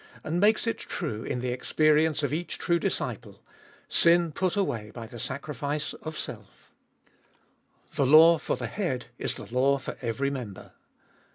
[0.25, 0.31] 826
[0.87, 3.43] Cbe Doliest of mi experience of each true disciple—
[3.87, 6.71] sin put away by the sacrifice of self.
[7.93, 10.71] The law for the Head is the law for every member.